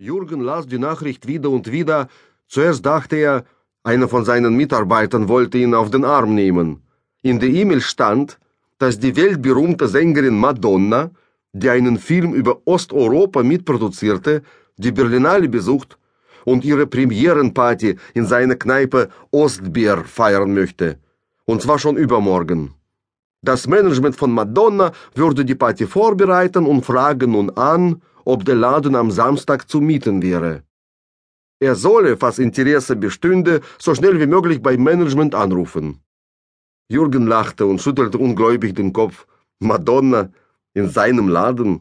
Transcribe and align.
Jürgen 0.00 0.42
las 0.42 0.64
die 0.68 0.78
Nachricht 0.78 1.26
wieder 1.26 1.50
und 1.50 1.72
wieder. 1.72 2.06
Zuerst 2.46 2.86
dachte 2.86 3.16
er, 3.16 3.44
einer 3.82 4.06
von 4.06 4.24
seinen 4.24 4.54
Mitarbeitern 4.54 5.28
wollte 5.28 5.58
ihn 5.58 5.74
auf 5.74 5.90
den 5.90 6.04
Arm 6.04 6.36
nehmen. 6.36 6.84
In 7.22 7.40
der 7.40 7.48
E-Mail 7.48 7.80
stand, 7.80 8.38
dass 8.78 9.00
die 9.00 9.16
weltberühmte 9.16 9.88
Sängerin 9.88 10.38
Madonna, 10.38 11.10
die 11.52 11.68
einen 11.68 11.98
Film 11.98 12.32
über 12.32 12.60
Osteuropa 12.64 13.42
mitproduzierte, 13.42 14.42
die 14.76 14.92
Berlinale 14.92 15.48
besucht 15.48 15.98
und 16.44 16.64
ihre 16.64 16.86
Premierenparty 16.86 17.96
in 18.14 18.24
seiner 18.24 18.54
Kneipe 18.54 19.08
Ostbier 19.32 20.04
feiern 20.04 20.54
möchte. 20.54 21.00
Und 21.44 21.60
zwar 21.60 21.80
schon 21.80 21.96
übermorgen. 21.96 22.72
Das 23.42 23.66
Management 23.66 24.14
von 24.14 24.30
Madonna 24.30 24.92
würde 25.16 25.44
die 25.44 25.56
Party 25.56 25.88
vorbereiten 25.88 26.66
und 26.66 26.86
fragen 26.86 27.32
nun 27.32 27.50
an, 27.50 28.00
ob 28.28 28.44
der 28.44 28.56
Laden 28.56 28.94
am 28.94 29.10
Samstag 29.10 29.70
zu 29.70 29.80
mieten 29.80 30.20
wäre. 30.20 30.62
Er 31.60 31.74
solle, 31.74 32.18
falls 32.18 32.38
Interesse 32.38 32.94
bestünde, 32.94 33.62
so 33.78 33.94
schnell 33.94 34.20
wie 34.20 34.26
möglich 34.26 34.60
beim 34.62 34.82
Management 34.82 35.34
anrufen. 35.34 36.02
Jürgen 36.90 37.26
lachte 37.26 37.64
und 37.64 37.80
schüttelte 37.80 38.18
ungläubig 38.18 38.74
den 38.74 38.92
Kopf. 38.92 39.26
Madonna 39.60 40.30
in 40.74 40.90
seinem 40.90 41.28
Laden? 41.28 41.80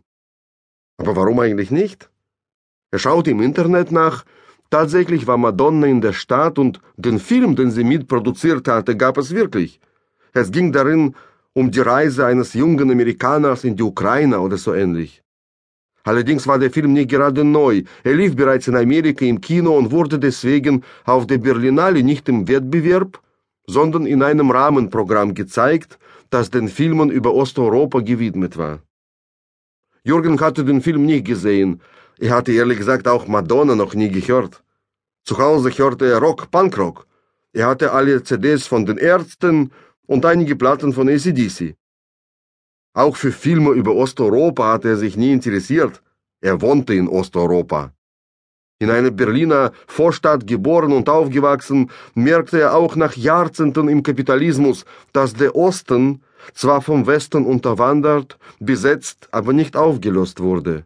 Aber 0.97 1.17
warum 1.17 1.37
eigentlich 1.39 1.69
nicht? 1.69 2.09
Er 2.91 2.99
schaute 2.99 3.31
im 3.31 3.41
Internet 3.41 3.91
nach. 3.91 4.23
Tatsächlich 4.69 5.27
war 5.27 5.37
Madonna 5.37 5.87
in 5.87 5.99
der 5.99 6.13
Stadt 6.13 6.57
und 6.57 6.79
den 6.95 7.19
Film, 7.19 7.57
den 7.57 7.71
sie 7.71 7.83
mitproduziert 7.83 8.69
hatte, 8.69 8.95
gab 8.95 9.17
es 9.17 9.31
wirklich. 9.31 9.81
Es 10.31 10.49
ging 10.51 10.71
darin 10.71 11.13
um 11.51 11.71
die 11.71 11.81
Reise 11.81 12.25
eines 12.25 12.53
jungen 12.53 12.89
Amerikaners 12.89 13.65
in 13.65 13.75
die 13.75 13.83
Ukraine 13.83 14.39
oder 14.39 14.57
so 14.57 14.73
ähnlich. 14.73 15.23
Allerdings 16.07 16.47
war 16.47 16.57
der 16.57 16.71
Film 16.71 16.93
nicht 16.93 17.09
gerade 17.09 17.43
neu. 17.43 17.83
Er 18.05 18.13
lief 18.13 18.33
bereits 18.33 18.69
in 18.69 18.77
Amerika 18.77 19.25
im 19.25 19.41
Kino 19.41 19.77
und 19.77 19.91
wurde 19.91 20.17
deswegen 20.17 20.85
auf 21.03 21.27
der 21.27 21.37
Berlinale 21.37 22.01
nicht 22.01 22.29
im 22.29 22.47
Wettbewerb, 22.47 23.19
sondern 23.65 24.05
in 24.05 24.23
einem 24.23 24.49
Rahmenprogramm 24.49 25.33
gezeigt, 25.33 25.99
das 26.29 26.49
den 26.49 26.69
Filmen 26.69 27.09
über 27.09 27.33
Osteuropa 27.33 27.99
gewidmet 27.99 28.55
war. 28.57 28.79
Jürgen 30.05 30.39
hatte 30.39 30.63
den 30.63 30.81
Film 30.81 31.05
nie 31.05 31.21
gesehen. 31.21 31.81
Er 32.19 32.35
hatte 32.35 32.53
ehrlich 32.53 32.77
gesagt 32.77 33.05
auch 33.05 33.27
Madonna 33.27 33.75
noch 33.75 33.93
nie 33.93 34.09
gehört. 34.09 34.63
Zu 35.25 35.37
Hause 35.37 35.71
hörte 35.71 36.05
er 36.05 36.19
Rock, 36.19 36.49
Punkrock. 36.51 37.05
Er 37.51 37.67
hatte 37.67 37.91
alle 37.91 38.23
CDs 38.23 38.65
von 38.65 38.85
den 38.85 38.97
Ärzten 38.97 39.71
und 40.05 40.25
einige 40.25 40.55
Platten 40.55 40.93
von 40.93 41.09
ACDC. 41.09 41.75
Auch 42.97 43.15
für 43.15 43.31
Filme 43.31 43.73
über 43.73 43.93
Osteuropa 43.93 44.73
hatte 44.73 44.89
er 44.89 44.97
sich 44.97 45.15
nie 45.17 45.31
interessiert. 45.31 46.01
Er 46.41 46.61
wohnte 46.61 46.95
in 46.95 47.07
Osteuropa. 47.07 47.91
In 48.79 48.89
einer 48.89 49.11
Berliner 49.11 49.71
Vorstadt 49.85 50.47
geboren 50.47 50.91
und 50.91 51.07
aufgewachsen, 51.07 51.91
merkte 52.15 52.59
er 52.59 52.73
auch 52.73 52.95
nach 52.95 53.15
Jahrzehnten 53.15 53.87
im 53.87 54.01
Kapitalismus, 54.01 54.83
dass 55.13 55.35
der 55.35 55.55
Osten 55.55 56.23
zwar 56.55 56.81
vom 56.81 57.05
Westen 57.05 57.45
unterwandert, 57.45 58.39
besetzt, 58.59 59.29
aber 59.31 59.53
nicht 59.53 59.77
aufgelöst 59.77 60.39
wurde. 60.39 60.85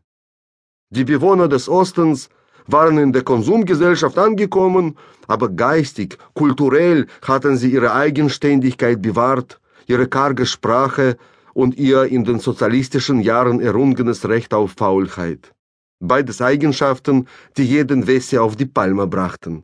Die 0.89 1.05
Bewohner 1.05 1.47
des 1.47 1.69
Ostens 1.69 2.27
waren 2.67 2.97
in 2.97 3.13
der 3.13 3.23
Konsumgesellschaft 3.23 4.17
angekommen, 4.17 4.97
aber 5.27 5.47
geistig, 5.47 6.17
kulturell 6.33 7.07
hatten 7.21 7.55
sie 7.55 7.71
ihre 7.71 7.93
Eigenständigkeit 7.93 9.01
bewahrt, 9.01 9.61
ihre 9.87 10.07
karge 10.07 10.45
Sprache 10.45 11.15
und 11.53 11.77
ihr 11.77 12.05
in 12.05 12.23
den 12.23 12.39
sozialistischen 12.39 13.21
Jahren 13.21 13.59
errungenes 13.59 14.27
Recht 14.27 14.53
auf 14.53 14.71
Faulheit 14.71 15.53
beides 16.01 16.41
Eigenschaften, 16.41 17.27
die 17.57 17.63
jeden 17.63 18.07
Wesse 18.07 18.41
auf 18.41 18.55
die 18.55 18.65
Palme 18.65 19.07
brachten. 19.07 19.63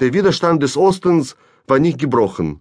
Der 0.00 0.12
Widerstand 0.12 0.62
des 0.62 0.76
Ostens 0.76 1.36
war 1.66 1.78
nicht 1.78 1.98
gebrochen. 1.98 2.60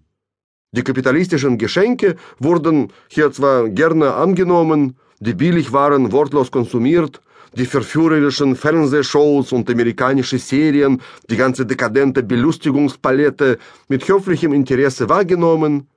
Die 0.71 0.83
kapitalistischen 0.83 1.57
Geschenke 1.57 2.15
wurden 2.39 2.93
hier 3.09 3.31
zwar 3.31 3.69
gerne 3.69 4.13
angenommen, 4.13 4.97
die 5.19 5.33
Billigwaren 5.33 6.11
wortlos 6.11 6.51
konsumiert, 6.51 7.21
die 7.53 7.65
verführerischen 7.65 8.55
Fernsehshows 8.55 9.51
und 9.51 9.69
amerikanische 9.69 10.37
Serien, 10.37 11.01
die 11.29 11.37
ganze 11.37 11.65
dekadente 11.65 12.21
Belustigungspalette 12.21 13.57
mit 13.87 14.07
höflichem 14.07 14.53
Interesse 14.53 15.09
wahrgenommen, 15.09 15.87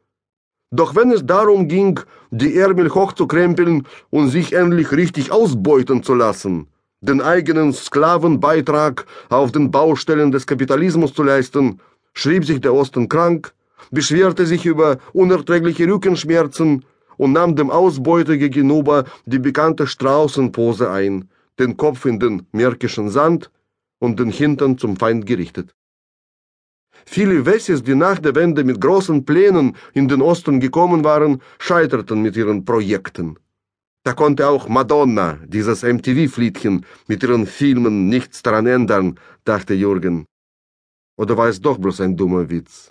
doch 0.71 0.95
wenn 0.95 1.11
es 1.11 1.27
darum 1.27 1.69
ging, 1.69 2.01
die 2.31 2.57
Ärmel 2.57 2.95
hochzukrempeln 2.95 3.87
und 4.11 4.29
sich 4.29 4.53
endlich 4.53 4.93
richtig 4.93 5.33
ausbeuten 5.33 6.03
zu 6.03 6.15
lassen, 6.15 6.69
den 7.01 7.21
eigenen 7.21 7.73
Sklavenbeitrag 7.73 9.05
auf 9.29 9.53
den 9.53 9.71
Baustellen 9.71 10.31
des 10.31 10.47
Kapitalismus 10.47 11.13
zu 11.13 11.23
leisten, 11.23 11.81
schrieb 12.15 12.45
sich 12.45 12.61
der 12.61 12.75
Osten 12.75 13.09
krank, 13.09 13.53
beschwerte 13.91 14.47
sich 14.47 14.65
über 14.65 14.99
unerträgliche 15.13 15.89
Rückenschmerzen 15.89 16.85
und 17.17 17.33
nahm 17.33 17.57
dem 17.57 17.71
Ausbeuter 17.71 18.37
gegenüber 18.37 19.05
die 19.27 19.39
bekannte 19.39 19.87
Straußenpose 19.87 20.91
ein, 20.91 21.29
den 21.59 21.77
Kopf 21.77 22.05
in 22.05 22.21
den 22.21 22.47
märkischen 22.53 23.11
Sand 23.11 23.51
und 23.99 24.21
den 24.21 24.31
Hintern 24.31 24.79
zum 24.79 24.97
Feind 24.97 25.27
gerichtet. 25.27 25.75
Viele 27.07 27.47
Wessis, 27.47 27.83
die 27.83 27.95
nach 27.95 28.19
der 28.19 28.35
Wende 28.35 28.65
mit 28.65 28.81
großen 28.81 29.25
Plänen 29.25 29.77
in 29.95 30.09
den 30.09 30.23
Osten 30.23 30.61
gekommen 30.61 31.05
waren, 31.05 31.43
scheiterten 31.59 32.23
mit 32.23 32.37
ihren 32.37 32.65
Projekten. 32.65 33.39
Da 34.03 34.15
konnte 34.15 34.49
auch 34.49 34.69
Madonna, 34.69 35.39
dieses 35.47 35.83
MTV-Fliedchen, 35.83 36.87
mit 37.07 37.23
ihren 37.23 37.47
Filmen 37.47 38.09
nichts 38.09 38.43
daran 38.43 38.67
ändern, 38.67 39.19
dachte 39.45 39.75
Jürgen. 39.75 40.27
Oder 41.19 41.37
war 41.37 41.49
es 41.49 41.61
doch 41.61 41.77
bloß 41.77 42.01
ein 42.01 42.17
dummer 42.17 42.49
Witz? 42.49 42.91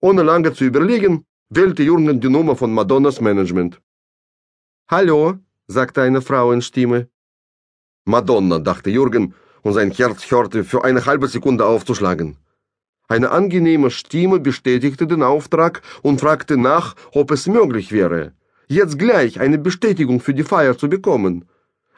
Ohne 0.00 0.22
lange 0.22 0.54
zu 0.54 0.64
überlegen, 0.64 1.24
wählte 1.50 1.82
Jürgen 1.82 2.20
die 2.20 2.30
Nummer 2.30 2.56
von 2.56 2.72
Madonnas 2.72 3.20
Management. 3.20 3.80
Hallo, 4.90 5.34
sagte 5.66 6.00
eine 6.02 6.22
Frauenstimme. 6.22 7.08
Madonna, 8.06 8.58
dachte 8.58 8.88
Jürgen, 8.90 9.34
und 9.62 9.72
sein 9.74 9.90
Herz 9.90 10.30
hörte 10.30 10.64
für 10.64 10.84
eine 10.84 11.04
halbe 11.04 11.28
Sekunde 11.28 11.66
aufzuschlagen. 11.66 12.36
Eine 13.08 13.30
angenehme 13.30 13.90
Stimme 13.90 14.40
bestätigte 14.40 15.06
den 15.06 15.22
Auftrag 15.22 15.82
und 16.02 16.20
fragte 16.20 16.56
nach, 16.56 16.96
ob 17.12 17.30
es 17.30 17.46
möglich 17.46 17.92
wäre, 17.92 18.32
jetzt 18.68 18.98
gleich 18.98 19.38
eine 19.38 19.58
Bestätigung 19.58 20.20
für 20.20 20.34
die 20.34 20.42
Feier 20.42 20.76
zu 20.76 20.88
bekommen. 20.88 21.44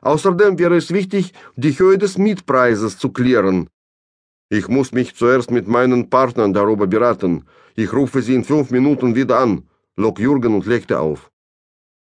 Außerdem 0.03 0.59
wäre 0.59 0.77
es 0.77 0.93
wichtig, 0.93 1.33
die 1.57 1.77
Höhe 1.79 1.99
des 1.99 2.19
Mietpreises 2.19 2.99
zu 2.99 3.11
klären. 3.11 3.69
Ich 4.51 4.69
muss 4.69 4.93
mich 4.93 5.15
zuerst 5.15 5.51
mit 5.51 5.67
meinen 5.67 6.09
Partnern 6.11 6.53
darüber 6.53 6.87
beraten. 6.87 7.45
Ich 7.75 7.93
rufe 7.93 8.23
sie 8.23 8.35
in 8.35 8.45
fünf 8.45 8.71
Minuten 8.71 9.15
wieder 9.15 9.39
an, 9.39 9.63
log 9.97 10.19
Jürgen 10.21 10.55
und 10.55 10.67
legte 10.67 11.01
auf. 11.01 11.31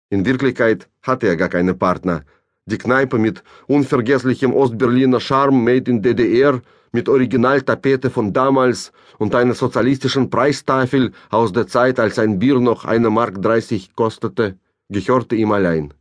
In 0.10 0.26
Wirklichkeit 0.26 0.90
hatte 1.02 1.28
er 1.28 1.36
gar 1.36 1.50
keine 1.50 1.74
Partner. 1.74 2.24
Die 2.66 2.78
Kneipe 2.78 3.18
mit 3.18 3.44
unvergesslichem 3.68 4.54
Ostberliner 4.54 5.20
Charme 5.20 5.64
made 5.64 5.92
in 5.92 6.02
DDR 6.02 6.62
mit 6.94 7.10
Originaltapete 7.10 8.10
von 8.10 8.32
damals 8.32 8.94
und 9.18 9.36
einer 9.36 9.56
sozialistischen 9.56 10.30
Preistafel 10.30 11.12
aus 11.30 11.52
der 11.52 11.68
Zeit, 11.68 12.00
als 12.00 12.20
ein 12.20 12.40
Bier 12.40 12.60
noch 12.60 12.86
eine 12.86 13.10
Mark 13.10 13.42
30 13.42 13.96
kostete, 13.96 14.58
gehörte 14.90 15.36
ihm 15.36 15.52
allein. 15.52 15.94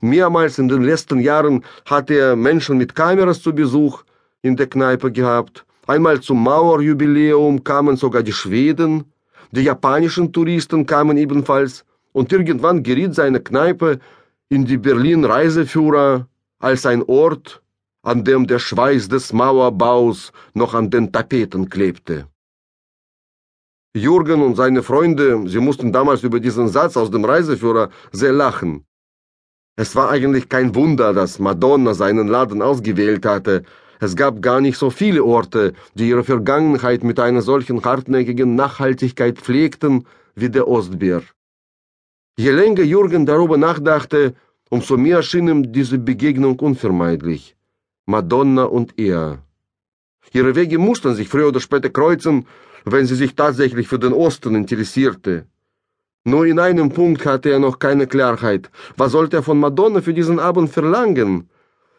Mehrmals 0.00 0.58
in 0.58 0.68
den 0.68 0.82
letzten 0.82 1.20
Jahren 1.20 1.64
hatte 1.84 2.14
er 2.14 2.34
Menschen 2.34 2.78
mit 2.78 2.94
Kameras 2.94 3.42
zu 3.42 3.54
Besuch 3.54 4.02
in 4.40 4.56
der 4.56 4.68
Kneipe 4.68 5.12
gehabt. 5.12 5.66
Einmal 5.86 6.20
zum 6.20 6.42
Mauerjubiläum 6.42 7.62
kamen 7.62 7.96
sogar 7.96 8.22
die 8.22 8.32
Schweden, 8.32 9.12
die 9.50 9.62
japanischen 9.62 10.32
Touristen 10.32 10.86
kamen 10.86 11.18
ebenfalls, 11.18 11.84
und 12.12 12.32
irgendwann 12.32 12.82
geriet 12.82 13.14
seine 13.14 13.40
Kneipe 13.40 13.98
in 14.48 14.64
die 14.64 14.78
Berlin 14.78 15.24
Reiseführer 15.24 16.26
als 16.58 16.86
ein 16.86 17.02
Ort, 17.02 17.60
an 18.04 18.22
dem 18.22 18.46
der 18.46 18.58
Schweiß 18.58 19.08
des 19.08 19.32
Mauerbaus 19.32 20.32
noch 20.52 20.74
an 20.74 20.90
den 20.90 21.10
Tapeten 21.10 21.68
klebte. 21.68 22.28
Jürgen 23.96 24.42
und 24.42 24.56
seine 24.56 24.82
Freunde, 24.82 25.48
sie 25.48 25.60
mussten 25.60 25.92
damals 25.92 26.22
über 26.22 26.38
diesen 26.40 26.68
Satz 26.68 26.96
aus 26.96 27.10
dem 27.10 27.24
Reiseführer 27.24 27.90
sehr 28.12 28.32
lachen. 28.32 28.84
Es 29.76 29.96
war 29.96 30.10
eigentlich 30.10 30.48
kein 30.48 30.74
Wunder, 30.74 31.12
dass 31.14 31.38
Madonna 31.38 31.94
seinen 31.94 32.28
Laden 32.28 32.60
ausgewählt 32.60 33.24
hatte. 33.24 33.64
Es 34.00 34.14
gab 34.14 34.42
gar 34.42 34.60
nicht 34.60 34.78
so 34.78 34.90
viele 34.90 35.24
Orte, 35.24 35.72
die 35.94 36.08
ihre 36.08 36.24
Vergangenheit 36.24 37.02
mit 37.04 37.18
einer 37.18 37.42
solchen 37.42 37.82
hartnäckigen 37.84 38.54
Nachhaltigkeit 38.54 39.38
pflegten 39.38 40.06
wie 40.34 40.50
der 40.50 40.68
Ostbär. 40.68 41.22
Je 42.36 42.50
länger 42.50 42.82
Jürgen 42.82 43.26
darüber 43.26 43.56
nachdachte, 43.56 44.34
umso 44.70 44.96
mehr 44.96 45.22
schien 45.22 45.48
ihm 45.48 45.72
diese 45.72 45.98
Begegnung 45.98 46.58
unvermeidlich. 46.58 47.56
Madonna 48.06 48.64
und 48.64 48.98
er. 48.98 49.38
Ihre 50.32 50.54
Wege 50.54 50.78
mussten 50.78 51.14
sich 51.14 51.28
früher 51.28 51.48
oder 51.48 51.60
später 51.60 51.90
kreuzen, 51.90 52.46
wenn 52.84 53.06
sie 53.06 53.14
sich 53.14 53.34
tatsächlich 53.34 53.88
für 53.88 53.98
den 53.98 54.12
Osten 54.12 54.54
interessierte. 54.54 55.46
Nur 56.24 56.46
in 56.46 56.58
einem 56.58 56.90
Punkt 56.90 57.24
hatte 57.26 57.50
er 57.50 57.58
noch 57.58 57.78
keine 57.78 58.06
Klarheit. 58.06 58.70
Was 58.96 59.12
sollte 59.12 59.36
er 59.36 59.42
von 59.42 59.58
Madonna 59.58 60.00
für 60.00 60.14
diesen 60.14 60.38
Abend 60.38 60.70
verlangen? 60.70 61.48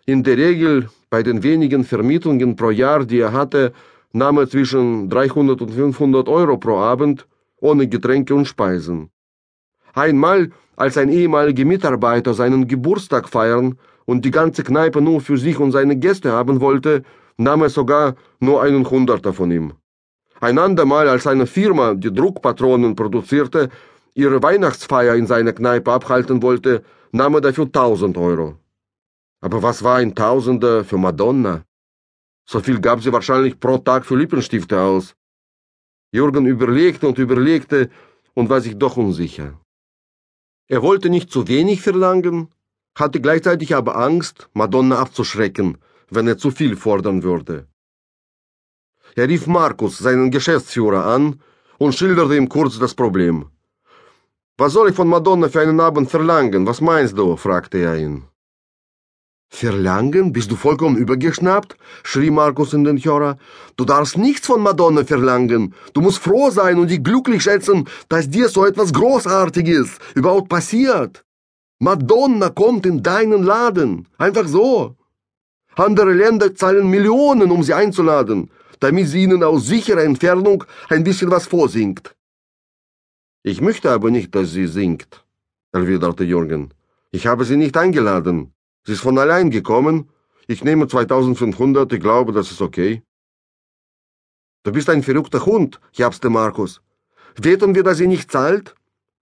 In 0.05 0.23
der 0.23 0.37
Regel, 0.37 0.89
Bei 1.15 1.23
den 1.23 1.43
wenigen 1.43 1.85
Vermietungen 1.85 2.57
pro 2.57 2.71
Jahr, 2.71 3.05
die 3.05 3.19
er 3.19 3.31
hatte, 3.31 3.71
nahm 4.11 4.37
er 4.37 4.49
zwischen 4.49 5.09
300 5.09 5.61
und 5.61 5.71
500 5.71 6.27
Euro 6.27 6.57
pro 6.57 6.77
Abend, 6.77 7.25
ohne 7.61 7.87
Getränke 7.87 8.35
und 8.35 8.47
Speisen. 8.47 9.11
Einmal, 9.93 10.51
als 10.75 10.97
ein 10.97 11.07
ehemaliger 11.07 11.63
Mitarbeiter 11.63 12.33
seinen 12.33 12.67
Geburtstag 12.67 13.29
feiern 13.29 13.79
und 14.05 14.23
die 14.25 14.31
ganze 14.31 14.63
Kneipe 14.63 15.01
nur 15.01 15.21
für 15.21 15.37
sich 15.37 15.59
und 15.59 15.71
seine 15.71 15.97
Gäste 15.97 16.31
haben 16.31 16.61
wollte, 16.61 17.03
nahm 17.37 17.61
er 17.61 17.69
sogar 17.69 18.15
nur 18.39 18.61
einen 18.61 18.89
Hunderter 18.89 19.33
von 19.33 19.51
ihm. 19.51 19.73
Ein 20.39 20.57
andermal, 20.59 21.07
als 21.07 21.27
eine 21.27 21.47
Firma, 21.47 21.93
die 21.93 22.13
Druckpatronen 22.13 22.95
produzierte, 22.95 23.69
ihre 24.13 24.41
Weihnachtsfeier 24.41 25.15
in 25.15 25.27
seiner 25.27 25.53
Kneipe 25.53 25.91
abhalten 25.91 26.41
wollte, 26.41 26.83
nahm 27.11 27.35
er 27.35 27.41
dafür 27.41 27.65
1000 27.65 28.17
Euro. 28.17 28.55
Aber 29.41 29.61
was 29.63 29.83
war 29.83 29.97
ein 29.97 30.15
Tausender 30.15 30.83
für 30.83 30.97
Madonna? 30.97 31.63
So 32.47 32.59
viel 32.59 32.79
gab 32.79 33.01
sie 33.01 33.11
wahrscheinlich 33.11 33.59
pro 33.59 33.77
Tag 33.77 34.05
für 34.05 34.15
Lippenstifte 34.15 34.79
aus. 34.79 35.15
Jürgen 36.11 36.45
überlegte 36.45 37.07
und 37.07 37.17
überlegte 37.17 37.89
und 38.33 38.49
war 38.49 38.61
sich 38.61 38.77
doch 38.77 38.97
unsicher. 38.97 39.59
Er 40.67 40.81
wollte 40.81 41.09
nicht 41.09 41.31
zu 41.31 41.47
wenig 41.47 41.81
verlangen, 41.81 42.49
hatte 42.95 43.19
gleichzeitig 43.21 43.75
aber 43.75 43.97
Angst, 43.97 44.49
Madonna 44.53 44.99
abzuschrecken, 44.99 45.77
wenn 46.09 46.27
er 46.27 46.37
zu 46.37 46.51
viel 46.51 46.75
fordern 46.75 47.23
würde. 47.23 47.67
Er 49.15 49.27
rief 49.27 49.47
Markus, 49.47 49.97
seinen 49.97 50.31
Geschäftsführer, 50.31 51.05
an 51.05 51.41
und 51.77 51.95
schilderte 51.95 52.35
ihm 52.35 52.49
kurz 52.49 52.79
das 52.79 52.93
Problem. 52.93 53.45
Was 54.57 54.73
soll 54.73 54.89
ich 54.89 54.95
von 54.95 55.09
Madonna 55.09 55.49
für 55.49 55.61
einen 55.61 55.79
Abend 55.79 56.09
verlangen? 56.09 56.65
Was 56.65 56.79
meinst 56.79 57.17
du? 57.17 57.35
fragte 57.35 57.77
er 57.77 57.97
ihn. 57.97 58.23
Verlangen? 59.49 60.31
Bist 60.31 60.49
du 60.49 60.55
vollkommen 60.55 60.95
übergeschnappt? 60.95 61.77
schrie 62.03 62.31
Markus 62.31 62.73
in 62.73 62.85
den 62.85 62.97
Hörer. 62.97 63.37
Du 63.75 63.83
darfst 63.83 64.17
nichts 64.17 64.47
von 64.47 64.61
Madonna 64.61 65.03
verlangen. 65.03 65.73
Du 65.93 65.99
musst 65.99 66.19
froh 66.19 66.49
sein 66.51 66.79
und 66.79 66.89
dich 66.89 67.03
glücklich 67.03 67.43
schätzen, 67.43 67.87
dass 68.07 68.29
dir 68.29 68.47
so 68.47 68.65
etwas 68.65 68.93
Großartiges 68.93 69.97
überhaupt 70.15 70.47
passiert. 70.47 71.24
Madonna 71.85 72.49
kommt 72.49 72.87
in 72.87 73.03
deinen 73.03 73.43
Laden. 73.43 74.07
Einfach 74.17 74.47
so. 74.47 74.95
Andere 75.75 76.13
Länder 76.13 76.55
zahlen 76.55 76.89
Millionen, 76.89 77.51
um 77.51 77.61
sie 77.61 77.75
einzuladen, 77.75 78.49
damit 78.79 79.07
sie 79.07 79.21
ihnen 79.25 79.43
aus 79.43 79.67
sicherer 79.67 80.03
Entfernung 80.03 80.63
ein 80.89 81.03
bisschen 81.03 81.29
was 81.29 81.45
vorsingt. 81.45 82.15
Ich 83.43 83.61
möchte 83.61 83.91
aber 83.91 84.09
nicht, 84.09 84.33
dass 84.33 84.51
sie 84.51 84.65
singt, 84.65 85.23
erwiderte 85.73 86.23
Jürgen. 86.23 86.73
Ich 87.11 87.27
habe 87.27 87.45
sie 87.45 87.55
nicht 87.55 87.77
eingeladen. 87.77 88.37
Sie 88.85 88.93
ist 88.93 89.01
von 89.01 89.19
allein 89.19 89.51
gekommen. 89.51 90.09
Ich 90.47 90.63
nehme 90.63 90.87
2500, 90.87 91.93
ich 91.93 91.99
glaube, 91.99 92.31
das 92.33 92.49
ist 92.49 92.61
okay. 92.63 93.03
Du 94.63 94.71
bist 94.71 94.89
ein 94.89 95.03
verrückter 95.03 95.45
Hund, 95.45 95.79
japste 95.93 96.31
Markus. 96.31 96.81
Wetten 97.35 97.75
wir, 97.75 97.83
dass 97.83 97.99
sie 97.99 98.07
nicht 98.07 98.31
zahlt? 98.31 98.73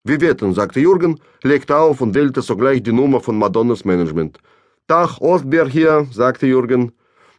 Wir 0.05 0.19
wetten, 0.19 0.53
sagte 0.53 0.81
Jürgen, 0.81 1.17
legte 1.43 1.77
auf 1.77 2.01
und 2.01 2.13
wählte 2.13 2.41
sogleich 2.41 2.83
die 2.83 2.91
Nummer 2.91 3.21
von 3.21 3.37
Madonnas 3.37 3.85
Management. 3.85 4.37
Tag, 4.85 5.21
Ostberg 5.21 5.69
hier, 5.69 6.07
sagte 6.11 6.45
Jürgen. 6.45 6.91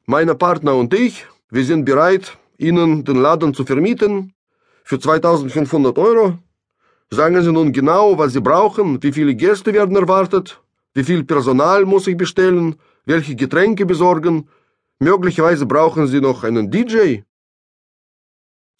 Meine 0.07 0.35
Partner 0.35 0.75
und 0.75 0.95
ich, 0.95 1.27
wir 1.51 1.63
sind 1.63 1.85
bereit, 1.85 2.39
Ihnen 2.57 3.05
den 3.05 3.17
Laden 3.17 3.53
zu 3.53 3.67
vermieten 3.67 4.33
für 4.83 4.99
2500 4.99 5.99
Euro. 5.99 6.39
Sagen 7.11 7.43
Sie 7.43 7.53
nun 7.53 7.71
genau, 7.71 8.17
was 8.17 8.33
Sie 8.33 8.41
brauchen, 8.41 9.03
wie 9.03 9.13
viele 9.13 9.35
Gäste 9.35 9.75
werden 9.75 9.97
erwartet, 9.97 10.63
wie 10.95 11.05
viel 11.05 11.23
Personal 11.23 11.85
muss 11.85 12.07
ich 12.07 12.17
bestellen? 12.17 12.77
Welche 13.05 13.37
Getränke 13.37 13.85
besorgen? 13.85 14.49
Möglicherweise 14.99 15.67
brauchen 15.67 16.07
Sie 16.07 16.23
noch 16.23 16.45
einen 16.45 16.71
DJ. 16.71 17.25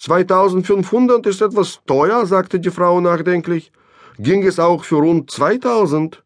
2500 0.05 1.25
ist 1.25 1.41
etwas 1.41 1.81
teuer, 1.87 2.27
sagte 2.27 2.61
die 2.61 2.71
Frau 2.71 3.01
nachdenklich. 3.01 3.73
Ging 4.19 4.47
es 4.47 4.59
auch 4.59 4.85
für 4.85 4.97
rund 4.97 5.31
2000? 5.31 6.23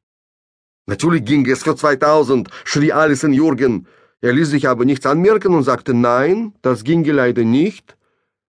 Natürlich 0.86 1.24
ging 1.24 1.48
es 1.48 1.62
für 1.62 1.76
2000, 1.76 2.48
schrie 2.64 2.92
Alice 2.92 3.22
in 3.22 3.32
Jürgen. 3.32 3.86
Er 4.20 4.32
ließ 4.32 4.50
sich 4.50 4.68
aber 4.68 4.84
nichts 4.84 5.06
anmerken 5.06 5.54
und 5.54 5.62
sagte, 5.62 5.94
nein, 5.94 6.54
das 6.60 6.82
ginge 6.82 7.12
leider 7.12 7.44
nicht. 7.44 7.96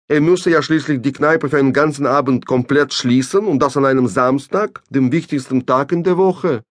Er 0.08 0.22
müsse 0.22 0.52
ja 0.52 0.62
schließlich 0.62 1.02
die 1.02 1.12
Kneipe 1.12 1.50
für 1.50 1.58
einen 1.58 1.74
ganzen 1.74 2.06
Abend 2.06 2.46
komplett 2.46 2.94
schließen 2.94 3.46
und 3.46 3.60
das 3.60 3.76
an 3.76 3.84
einem 3.84 4.08
Samstag, 4.08 4.82
dem 4.90 5.12
wichtigsten 5.12 5.66
Tag 5.66 5.92
in 5.92 6.04
der 6.04 6.16
Woche. 6.16 6.64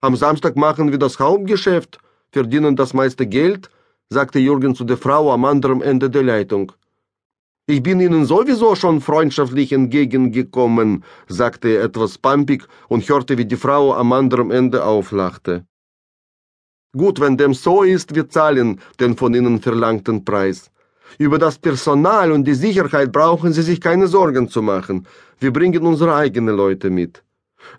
Am 0.00 0.14
Samstag 0.14 0.54
machen 0.54 0.92
wir 0.92 0.98
das 0.98 1.18
Hauptgeschäft, 1.18 1.98
verdienen 2.30 2.76
das 2.76 2.94
meiste 2.94 3.26
Geld, 3.26 3.70
sagte 4.08 4.38
Jürgen 4.38 4.76
zu 4.76 4.84
der 4.84 4.98
Frau 4.98 5.32
am 5.32 5.44
anderen 5.44 5.82
Ende 5.82 6.10
der 6.10 6.22
Leitung. 6.22 6.70
Ich 7.68 7.80
bin 7.80 8.00
Ihnen 8.00 8.24
sowieso 8.24 8.74
schon 8.74 9.00
freundschaftlich 9.00 9.72
entgegengekommen, 9.72 11.04
sagte 11.28 11.68
er 11.68 11.84
etwas 11.84 12.18
pampig 12.18 12.66
und 12.88 13.08
hörte, 13.08 13.38
wie 13.38 13.44
die 13.44 13.56
Frau 13.56 13.94
am 13.94 14.12
anderen 14.12 14.50
Ende 14.50 14.84
auflachte. 14.84 15.64
Gut, 16.96 17.20
wenn 17.20 17.36
dem 17.36 17.54
so 17.54 17.84
ist, 17.84 18.16
wir 18.16 18.28
zahlen 18.28 18.80
den 18.98 19.16
von 19.16 19.32
Ihnen 19.32 19.60
verlangten 19.60 20.24
Preis. 20.24 20.72
Über 21.18 21.38
das 21.38 21.56
Personal 21.56 22.32
und 22.32 22.44
die 22.44 22.54
Sicherheit 22.54 23.12
brauchen 23.12 23.52
Sie 23.52 23.62
sich 23.62 23.80
keine 23.80 24.08
Sorgen 24.08 24.48
zu 24.48 24.60
machen. 24.60 25.06
Wir 25.38 25.52
bringen 25.52 25.86
unsere 25.86 26.16
eigenen 26.16 26.56
Leute 26.56 26.90
mit. 26.90 27.22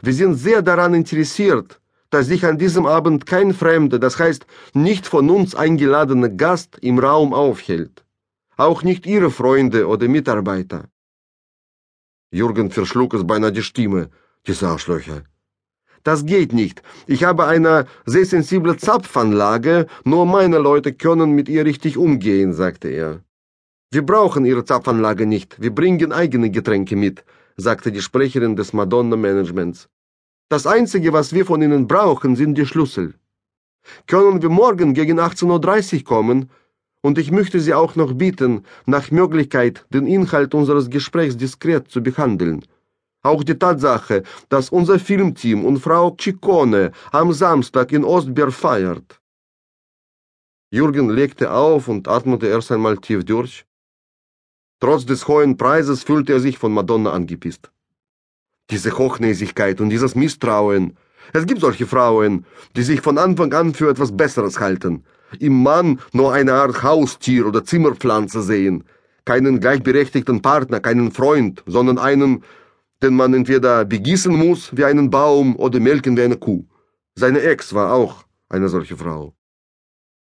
Wir 0.02 0.14
sind 0.14 0.36
sehr 0.36 0.62
daran 0.62 0.94
interessiert, 0.94 1.82
dass 2.10 2.28
sich 2.28 2.46
an 2.46 2.58
diesem 2.58 2.86
Abend 2.86 3.26
kein 3.26 3.54
Fremder, 3.54 4.00
das 4.00 4.18
heißt 4.18 4.46
nicht 4.74 5.06
von 5.06 5.30
uns 5.30 5.56
eingeladener 5.56 6.30
Gast 6.30 6.78
im 6.80 7.00
Raum 7.00 7.34
aufhält. 7.34 8.03
Auch 8.58 8.84
nicht 8.84 9.06
Ihre 9.06 9.32
Freunde 9.32 9.88
oder 9.88 10.08
Mitarbeiter. 10.08 10.86
Jürgen 12.32 12.72
verschlug 12.72 13.14
es 13.14 13.26
beinahe 13.26 13.52
die 13.52 13.64
Stimme, 13.64 14.10
diese 14.48 14.68
Arschlöcher. 14.68 15.24
Das 16.04 16.26
geht 16.26 16.52
nicht. 16.52 16.84
Ich 17.08 17.24
habe 17.24 17.46
eine 17.46 17.88
sehr 18.06 18.26
sensible 18.26 18.78
Zapfanlage, 18.78 19.88
nur 20.04 20.26
meine 20.26 20.58
Leute 20.58 20.94
können 20.94 21.32
mit 21.32 21.48
ihr 21.48 21.66
richtig 21.66 21.98
umgehen, 21.98 22.54
sagte 22.54 22.90
er. 22.90 23.24
Wir 23.92 24.06
brauchen 24.06 24.46
Ihre 24.46 24.66
Zapfanlage 24.66 25.26
nicht, 25.26 25.62
wir 25.62 25.74
bringen 25.74 26.12
eigene 26.12 26.50
Getränke 26.50 26.96
mit, 26.96 27.24
sagte 27.58 27.92
die 27.92 28.02
Sprecherin 28.02 28.56
des 28.56 28.74
Madonna-Managements. 28.74 29.88
Das 30.50 30.68
Einzige, 30.68 31.14
was 31.14 31.34
wir 31.34 31.46
von 31.46 31.62
Ihnen 31.62 31.88
brauchen, 31.88 32.36
sind 32.36 32.58
die 32.58 32.66
Schlüssel. 32.66 33.14
Können 34.08 34.42
wir 34.42 34.50
morgen 34.50 34.94
gegen 34.94 35.20
18.30 35.20 35.98
Uhr 35.98 36.04
kommen? 36.04 36.50
Und 37.06 37.18
ich 37.18 37.32
möchte 37.32 37.60
Sie 37.60 37.74
auch 37.74 37.96
noch 37.98 38.14
bitten, 38.14 38.64
nach 38.86 39.12
Möglichkeit 39.12 39.86
den 39.90 40.08
Inhalt 40.08 40.56
unseres 40.56 40.90
Gesprächs 40.90 41.36
diskret 41.36 41.90
zu 41.90 42.02
behandeln. 42.02 42.66
Auch 43.24 43.44
die 43.44 43.60
Tatsache, 43.60 44.24
dass 44.48 44.70
unser 44.70 45.00
Filmteam 45.00 45.66
und 45.66 45.80
Frau 45.80 46.16
Ciccone 46.20 46.92
am 47.12 47.34
Samstag 47.34 47.92
in 47.92 48.06
Ostberg 48.06 48.54
feiert. 48.54 49.20
Jürgen 50.72 51.10
legte 51.10 51.52
auf 51.52 51.90
und 51.90 52.08
atmete 52.08 52.48
erst 52.48 52.72
einmal 52.72 52.98
tief 52.98 53.26
durch. 53.26 53.66
Trotz 54.80 55.06
des 55.06 55.28
hohen 55.28 55.58
Preises 55.58 56.04
fühlte 56.04 56.34
er 56.34 56.40
sich 56.40 56.58
von 56.58 56.74
Madonna 56.74 57.12
angepisst. 57.12 57.70
Diese 58.70 58.98
Hochnäsigkeit 58.98 59.82
und 59.82 59.90
dieses 59.90 60.16
Misstrauen. 60.16 60.98
Es 61.34 61.46
gibt 61.46 61.62
solche 61.62 61.86
Frauen, 61.86 62.46
die 62.76 62.84
sich 62.84 63.02
von 63.02 63.18
Anfang 63.18 63.54
an 63.54 63.74
für 63.74 63.90
etwas 63.90 64.16
Besseres 64.16 64.60
halten, 64.60 65.04
im 65.40 65.64
Mann 65.64 66.00
nur 66.12 66.34
eine 66.34 66.54
Art 66.54 66.84
Haustier 66.84 67.48
oder 67.48 67.64
Zimmerpflanze 67.64 68.42
sehen, 68.42 68.84
keinen 69.26 69.60
gleichberechtigten 69.60 70.42
Partner, 70.42 70.80
keinen 70.80 71.12
Freund, 71.12 71.64
sondern 71.66 71.98
einen, 71.98 72.44
den 73.02 73.16
man 73.16 73.34
entweder 73.34 73.86
begießen 73.86 74.36
muss 74.36 74.76
wie 74.76 74.86
einen 74.86 75.10
Baum 75.10 75.56
oder 75.56 75.80
melken 75.80 76.18
wie 76.18 76.24
eine 76.24 76.38
Kuh. 76.38 76.66
Seine 77.16 77.42
Ex 77.42 77.74
war 77.74 77.94
auch 77.94 78.24
eine 78.50 78.70
solche 78.70 78.98
Frau. 78.98 79.34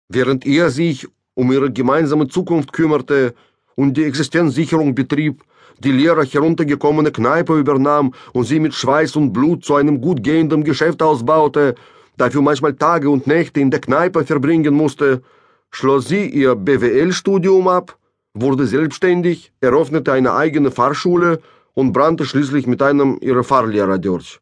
Während 0.08 0.46
er 0.46 0.70
sich 0.70 1.06
um 1.34 1.50
ihre 1.52 1.72
gemeinsame 1.72 2.28
Zukunft 2.28 2.72
kümmerte 2.72 3.34
und 3.74 3.96
die 3.96 4.04
Existenzsicherung 4.04 4.94
betrieb, 4.94 5.42
die 5.78 5.92
leere 5.92 6.24
heruntergekommene 6.24 7.10
Kneipe 7.10 7.58
übernahm 7.58 8.12
und 8.32 8.44
sie 8.44 8.60
mit 8.60 8.74
Schweiß 8.74 9.16
und 9.16 9.32
Blut 9.32 9.64
zu 9.64 9.74
einem 9.74 10.00
gut 10.00 10.22
gehenden 10.22 10.64
Geschäft 10.64 11.02
ausbaute, 11.02 11.74
dafür 12.22 12.42
manchmal 12.42 12.74
Tage 12.74 13.10
und 13.10 13.26
Nächte 13.26 13.58
in 13.60 13.70
der 13.70 13.80
Kneipe 13.80 14.24
verbringen 14.24 14.74
musste, 14.74 15.22
schloss 15.70 16.06
sie 16.06 16.24
ihr 16.26 16.54
BWL-Studium 16.54 17.66
ab, 17.66 17.98
wurde 18.32 18.66
selbstständig, 18.66 19.52
eröffnete 19.60 20.12
eine 20.12 20.32
eigene 20.34 20.70
Fahrschule 20.70 21.40
und 21.74 21.92
brannte 21.92 22.24
schließlich 22.24 22.66
mit 22.66 22.80
einem 22.80 23.18
ihrer 23.20 23.42
Fahrlehrer 23.42 23.98
durch. 23.98 24.40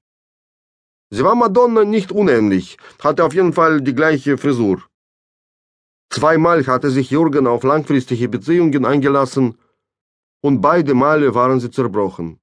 Sie 1.10 1.24
war 1.24 1.34
Madonna 1.34 1.84
nicht 1.84 2.12
unähnlich, 2.12 2.76
hatte 3.02 3.24
auf 3.24 3.34
jeden 3.34 3.54
Fall 3.54 3.80
die 3.80 3.94
gleiche 3.94 4.36
Frisur. 4.36 4.82
Zweimal 6.10 6.66
hatte 6.66 6.90
sich 6.90 7.10
Jürgen 7.10 7.46
auf 7.46 7.62
langfristige 7.62 8.28
Beziehungen 8.28 8.84
eingelassen, 8.84 9.56
und 10.42 10.60
beide 10.60 10.94
Male 10.94 11.34
waren 11.34 11.60
sie 11.60 11.70
zerbrochen. 11.70 12.40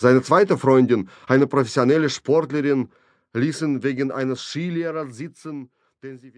Seine 0.00 0.22
zweite 0.22 0.58
Freundin, 0.58 1.08
eine 1.26 1.46
professionelle 1.46 2.10
Sportlerin, 2.10 2.88
ließen 3.34 3.82
wegen 3.82 4.12
eines 4.12 4.42
Skilehrers 4.42 5.16
sitzen, 5.16 5.70
den 6.02 6.18
sie 6.18 6.30